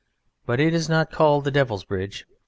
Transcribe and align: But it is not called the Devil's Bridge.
But 0.47 0.59
it 0.59 0.73
is 0.73 0.89
not 0.89 1.11
called 1.11 1.43
the 1.43 1.51
Devil's 1.51 1.83
Bridge. 1.83 2.25